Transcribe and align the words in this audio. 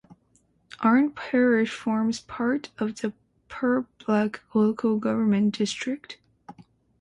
Arne 0.79 1.11
parish 1.11 1.69
forms 1.69 2.21
part 2.21 2.71
of 2.79 3.01
the 3.01 3.13
Purbeck 3.49 4.39
local 4.55 4.97
government 4.97 5.55
district. 5.59 6.17